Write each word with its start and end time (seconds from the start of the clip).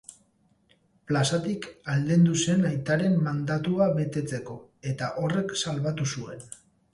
Plazatik 1.09 1.67
aldendu 1.95 2.37
zen 2.45 2.65
aitaren 2.69 3.19
mandatua 3.27 3.87
betetzeko, 3.99 4.57
eta 4.95 5.11
horrek 5.25 5.55
salbatu 5.65 6.11
zuen. 6.17 6.45